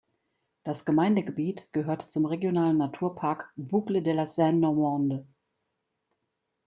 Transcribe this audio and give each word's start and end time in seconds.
Das 0.63 0.83
Gemeindegebiet 0.83 1.71
gehört 1.73 2.01
zum 2.11 2.25
Regionalen 2.25 2.75
Naturpark 2.75 3.51
Boucles 3.55 4.01
de 4.01 4.13
la 4.13 4.25
Seine 4.25 4.57
Normande. 4.57 5.27